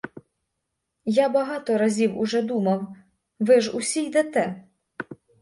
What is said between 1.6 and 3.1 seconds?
разів уже думав—